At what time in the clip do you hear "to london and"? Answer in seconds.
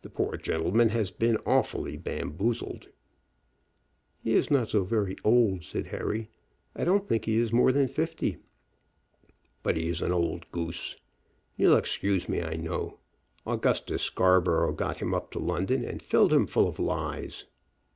15.30-16.02